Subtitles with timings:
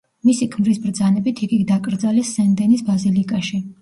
[0.27, 3.63] მისი ქმრის ბრძანებით იგი დაკრძალეს სენ დენის ბაზილიკაში.